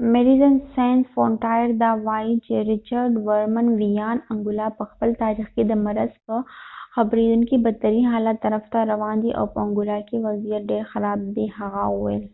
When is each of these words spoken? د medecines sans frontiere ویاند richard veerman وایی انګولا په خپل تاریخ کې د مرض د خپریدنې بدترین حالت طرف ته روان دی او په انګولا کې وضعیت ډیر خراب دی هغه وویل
د 0.00 0.02
medecines 0.14 0.62
sans 0.74 1.02
frontiere 1.14 1.72
ویاند 2.08 2.42
richard 2.72 3.12
veerman 3.26 3.66
وایی 3.78 4.18
انګولا 4.32 4.66
په 4.78 4.84
خپل 4.90 5.08
تاریخ 5.22 5.46
کې 5.54 5.62
د 5.66 5.72
مرض 5.84 6.12
د 6.26 6.30
خپریدنې 6.94 7.56
بدترین 7.64 8.04
حالت 8.12 8.36
طرف 8.44 8.64
ته 8.72 8.78
روان 8.92 9.16
دی 9.24 9.30
او 9.38 9.44
په 9.52 9.58
انګولا 9.66 9.98
کې 10.08 10.16
وضعیت 10.26 10.62
ډیر 10.70 10.82
خراب 10.92 11.18
دی 11.36 11.46
هغه 11.58 11.82
وویل 11.92 12.24